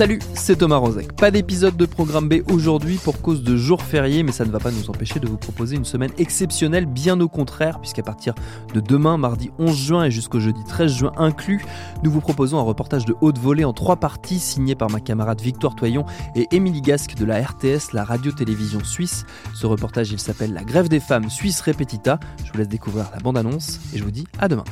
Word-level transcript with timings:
Salut, 0.00 0.18
c'est 0.32 0.56
Thomas 0.56 0.78
Rozek. 0.78 1.12
Pas 1.12 1.30
d'épisode 1.30 1.76
de 1.76 1.84
Programme 1.84 2.26
B 2.26 2.36
aujourd'hui 2.50 2.96
pour 2.96 3.20
cause 3.20 3.42
de 3.42 3.54
jours 3.54 3.82
fériés, 3.82 4.22
mais 4.22 4.32
ça 4.32 4.46
ne 4.46 4.50
va 4.50 4.58
pas 4.58 4.70
nous 4.70 4.88
empêcher 4.88 5.20
de 5.20 5.28
vous 5.28 5.36
proposer 5.36 5.76
une 5.76 5.84
semaine 5.84 6.10
exceptionnelle, 6.16 6.86
bien 6.86 7.20
au 7.20 7.28
contraire, 7.28 7.80
puisqu'à 7.80 8.02
partir 8.02 8.34
de 8.72 8.80
demain, 8.80 9.18
mardi 9.18 9.50
11 9.58 9.76
juin 9.76 10.04
et 10.04 10.10
jusqu'au 10.10 10.40
jeudi 10.40 10.64
13 10.66 10.90
juin 10.90 11.12
inclus, 11.18 11.62
nous 12.02 12.10
vous 12.10 12.22
proposons 12.22 12.58
un 12.58 12.62
reportage 12.62 13.04
de 13.04 13.14
haute 13.20 13.38
volée 13.38 13.66
en 13.66 13.74
trois 13.74 13.96
parties 13.96 14.38
signé 14.38 14.74
par 14.74 14.88
ma 14.88 15.00
camarade 15.00 15.42
Victoire 15.42 15.74
Toyon 15.74 16.06
et 16.34 16.48
Émilie 16.50 16.80
Gasque 16.80 17.16
de 17.16 17.26
la 17.26 17.38
RTS, 17.38 17.92
la 17.92 18.02
radio-télévision 18.02 18.82
suisse. 18.82 19.26
Ce 19.52 19.66
reportage, 19.66 20.10
il 20.12 20.18
s'appelle 20.18 20.54
La 20.54 20.64
grève 20.64 20.88
des 20.88 21.00
femmes 21.00 21.28
Suisse 21.28 21.60
Repetita. 21.60 22.18
Je 22.42 22.52
vous 22.52 22.56
laisse 22.56 22.68
découvrir 22.68 23.10
la 23.12 23.18
bande-annonce 23.18 23.78
et 23.92 23.98
je 23.98 24.04
vous 24.04 24.10
dis 24.10 24.26
à 24.38 24.48
demain. 24.48 24.64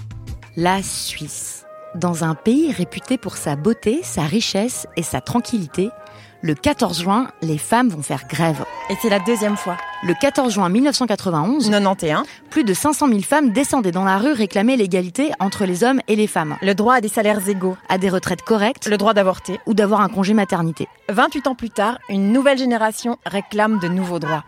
La 0.56 0.82
Suisse. 0.82 1.57
Dans 1.94 2.22
un 2.22 2.34
pays 2.34 2.70
réputé 2.70 3.16
pour 3.16 3.38
sa 3.38 3.56
beauté, 3.56 4.00
sa 4.02 4.22
richesse 4.22 4.86
et 4.96 5.02
sa 5.02 5.22
tranquillité, 5.22 5.88
le 6.40 6.54
14 6.54 7.00
juin, 7.02 7.26
les 7.42 7.58
femmes 7.58 7.88
vont 7.88 8.00
faire 8.02 8.22
grève. 8.28 8.64
Et 8.90 8.94
c'est 9.02 9.08
la 9.10 9.18
deuxième 9.18 9.56
fois. 9.56 9.76
Le 10.04 10.14
14 10.14 10.52
juin 10.54 10.68
1991, 10.68 11.68
91. 11.68 12.22
plus 12.48 12.62
de 12.62 12.72
500 12.72 13.08
000 13.08 13.20
femmes 13.22 13.50
descendaient 13.50 13.90
dans 13.90 14.04
la 14.04 14.18
rue 14.18 14.30
réclamer 14.32 14.76
l'égalité 14.76 15.32
entre 15.40 15.64
les 15.64 15.82
hommes 15.82 16.00
et 16.06 16.14
les 16.14 16.28
femmes, 16.28 16.56
Le 16.62 16.74
droit 16.74 16.94
à 16.94 17.00
des 17.00 17.08
salaires 17.08 17.46
égaux. 17.48 17.76
à 17.88 17.98
des 17.98 18.08
retraites 18.08 18.42
correctes 18.42 18.86
Le 18.88 18.96
droit 18.96 19.14
d'avorter. 19.14 19.58
ou 19.66 19.74
d'avoir 19.74 20.00
un 20.00 20.08
congé 20.08 20.32
maternité. 20.32 20.86
28 21.08 21.48
ans 21.48 21.54
plus 21.56 21.70
tard, 21.70 21.98
une 22.08 22.32
nouvelle 22.32 22.58
génération 22.58 23.16
réclame 23.26 23.80
de 23.80 23.88
nouveaux 23.88 24.20
droits. 24.20 24.44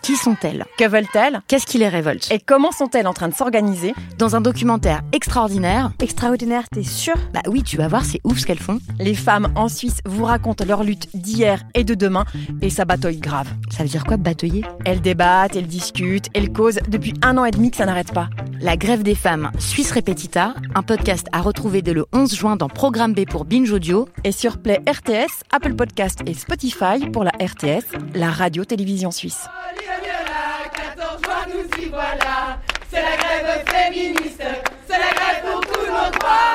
Qui 0.00 0.16
sont-elles? 0.16 0.64
Que 0.78 0.88
veulent-elles? 0.88 1.42
Qu'est-ce 1.46 1.66
qui 1.66 1.76
les 1.76 1.88
révolte? 1.88 2.30
Et 2.32 2.38
comment 2.40 2.72
sont-elles 2.72 3.06
en 3.06 3.12
train 3.12 3.28
de 3.28 3.34
s'organiser? 3.34 3.94
Dans 4.16 4.34
un 4.34 4.40
documentaire 4.40 5.02
extraordinaire, 5.12 5.90
Extraordinaire, 6.00 6.64
t'es 6.72 6.82
sûr? 6.82 7.14
Bah 7.34 7.42
oui, 7.46 7.62
tu 7.62 7.76
vas 7.76 7.88
voir, 7.88 8.04
c'est 8.06 8.20
ouf 8.24 8.38
ce 8.38 8.46
qu'elles 8.46 8.58
font. 8.58 8.78
Les 8.98 9.14
femmes 9.14 9.48
en 9.56 9.68
Suisse 9.68 9.98
vous 10.06 10.24
racontent 10.24 10.64
leur 10.64 10.79
lutte 10.82 11.08
d'hier 11.14 11.62
et 11.74 11.84
de 11.84 11.94
demain 11.94 12.24
et 12.62 12.70
ça 12.70 12.84
bataille 12.84 13.18
grave. 13.18 13.48
Ça 13.70 13.82
veut 13.82 13.88
dire 13.88 14.04
quoi, 14.04 14.16
batailler? 14.16 14.64
Elles 14.84 15.00
débattent, 15.00 15.56
elles 15.56 15.66
discutent, 15.66 16.28
elles 16.34 16.52
causent 16.52 16.80
depuis 16.88 17.14
un 17.22 17.38
an 17.38 17.44
et 17.44 17.50
demi 17.50 17.70
que 17.70 17.76
ça 17.76 17.86
n'arrête 17.86 18.12
pas. 18.12 18.28
La 18.60 18.76
grève 18.76 19.02
des 19.02 19.14
femmes, 19.14 19.50
Suisse 19.58 19.92
Repetita, 19.92 20.54
un 20.74 20.82
podcast 20.82 21.26
à 21.32 21.40
retrouver 21.40 21.82
dès 21.82 21.92
le 21.94 22.04
11 22.12 22.34
juin 22.34 22.56
dans 22.56 22.68
Programme 22.68 23.14
B 23.14 23.24
pour 23.24 23.44
Binge 23.44 23.70
Audio. 23.70 24.08
Et 24.24 24.32
sur 24.32 24.58
Play 24.58 24.80
RTS, 24.88 25.42
Apple 25.50 25.74
Podcast 25.74 26.20
et 26.26 26.34
Spotify 26.34 27.08
pour 27.12 27.24
la 27.24 27.32
RTS, 27.40 27.84
la 28.14 28.30
radio-télévision 28.30 29.10
suisse. 29.10 29.46
Là, 29.86 30.70
14 30.96 31.22
juin, 31.22 31.54
nous 31.54 31.84
y 31.84 31.88
voilà. 31.88 32.58
C'est 32.90 33.02
la 33.02 33.16
grève 33.16 33.64
féministe, 33.66 34.42
c'est 34.86 34.98
la 34.98 35.14
grève 35.14 35.52
pour 35.52 35.60
tous 35.60 35.86
nos 35.86 36.18
droits. 36.18 36.49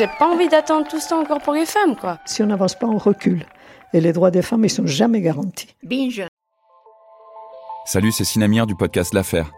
J'ai 0.00 0.08
pas 0.18 0.32
envie 0.32 0.48
d'attendre 0.48 0.88
tout 0.88 0.98
ça 0.98 1.14
encore 1.14 1.42
pour 1.42 1.52
les 1.52 1.66
femmes, 1.66 1.94
quoi. 1.94 2.20
Si 2.24 2.42
on 2.42 2.46
n'avance 2.46 2.74
pas, 2.74 2.86
on 2.86 2.96
recule. 2.96 3.44
Et 3.92 4.00
les 4.00 4.14
droits 4.14 4.30
des 4.30 4.40
femmes, 4.40 4.64
ils 4.64 4.70
sont 4.70 4.86
jamais 4.86 5.20
garantis. 5.20 5.76
Binge. 5.82 6.26
Salut, 7.84 8.10
c'est 8.10 8.24
Sinamir 8.24 8.66
du 8.66 8.74
podcast 8.74 9.12
L'Affaire. 9.12 9.52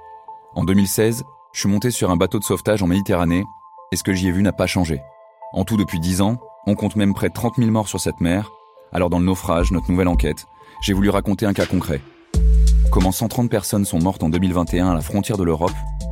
En 0.57 0.65
2016, 0.65 1.23
je 1.53 1.61
suis 1.61 1.69
monté 1.69 1.93
sur 1.93 2.11
un 2.11 2.17
bateau 2.17 2.41
de 2.41 2.45
sauvetage 2.45 2.83
en 2.83 2.89
Méditerranée 2.89 3.45
et 3.93 3.97
ce 3.97 4.03
que 4.03 4.13
j'y 4.13 4.27
ai 4.27 4.33
vu 4.33 4.43
n'a 4.43 4.51
pas 4.51 4.67
changé. 4.67 5.01
En 5.53 5.63
tout, 5.63 5.77
depuis 5.77 6.01
10 6.01 6.23
ans, 6.23 6.39
on 6.67 6.75
compte 6.75 6.97
même 6.97 7.15
près 7.15 7.29
de 7.29 7.35
30 7.35 7.59
000 7.59 7.71
morts 7.71 7.87
sur 7.87 8.01
cette 8.01 8.21
mer. 8.21 8.51
Alors, 8.91 9.11
dans 9.11 9.21
le 9.21 9.27
naufrage, 9.27 9.71
notre 9.71 9.93
nouvelle 9.93 10.09
enquête, 10.09 10.47
j'ai 10.81 10.93
voulu 10.93 11.09
raconter 11.09 11.47
un 11.47 11.53
cas 11.53 11.67
concret. 11.67 12.01
Comment 12.91 13.13
130 13.13 13.49
personnes 13.49 13.85
sont 13.85 14.01
mortes 14.01 14.25
en 14.25 14.29
2021 14.29 14.91
à 14.91 14.95
la 14.95 15.03
frontière 15.03 15.39
de 15.39 15.45
l'Europe, 15.45 15.71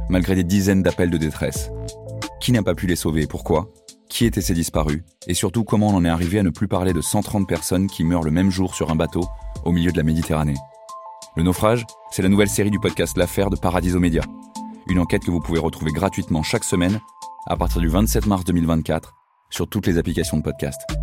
malgré 0.08 0.36
des 0.36 0.44
dizaines 0.44 0.84
d'appels 0.84 1.10
de 1.10 1.18
détresse. 1.18 1.72
Qui 2.40 2.52
n'a 2.52 2.62
pas 2.62 2.76
pu 2.76 2.86
les 2.86 2.94
sauver 2.94 3.22
et 3.22 3.26
pourquoi? 3.26 3.66
Qui 4.10 4.26
étaient 4.26 4.42
ces 4.42 4.54
disparus 4.54 5.02
Et 5.28 5.34
surtout, 5.34 5.64
comment 5.64 5.88
on 5.88 5.94
en 5.94 6.04
est 6.04 6.08
arrivé 6.08 6.40
à 6.40 6.42
ne 6.42 6.50
plus 6.50 6.68
parler 6.68 6.92
de 6.92 7.00
130 7.00 7.48
personnes 7.48 7.86
qui 7.86 8.04
meurent 8.04 8.24
le 8.24 8.32
même 8.32 8.50
jour 8.50 8.74
sur 8.74 8.90
un 8.90 8.96
bateau 8.96 9.22
au 9.64 9.72
milieu 9.72 9.92
de 9.92 9.96
la 9.96 10.02
Méditerranée 10.02 10.56
Le 11.36 11.44
naufrage, 11.44 11.86
c'est 12.10 12.22
la 12.22 12.28
nouvelle 12.28 12.48
série 12.48 12.70
du 12.70 12.80
podcast 12.80 13.16
L'Affaire 13.16 13.48
de 13.48 13.56
Paradiso 13.56 14.00
Média. 14.00 14.22
Une 14.88 14.98
enquête 14.98 15.24
que 15.24 15.30
vous 15.30 15.40
pouvez 15.40 15.60
retrouver 15.60 15.92
gratuitement 15.92 16.42
chaque 16.42 16.64
semaine 16.64 17.00
à 17.46 17.56
partir 17.56 17.80
du 17.80 17.88
27 17.88 18.26
mars 18.26 18.44
2024 18.44 19.14
sur 19.48 19.68
toutes 19.68 19.86
les 19.86 19.96
applications 19.96 20.36
de 20.36 20.42
podcast. 20.42 20.99